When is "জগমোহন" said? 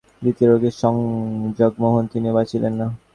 1.57-2.03